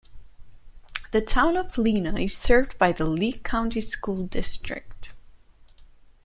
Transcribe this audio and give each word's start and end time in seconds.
The 1.11 1.21
Town 1.21 1.55
of 1.55 1.77
Lena 1.77 2.19
is 2.19 2.35
served 2.35 2.79
by 2.79 2.91
the 2.91 3.05
Leake 3.05 3.43
County 3.43 3.81
School 3.81 4.25
District. 4.25 5.11